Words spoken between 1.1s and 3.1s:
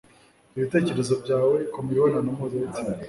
byawe ku mibonano mpuzabitsina.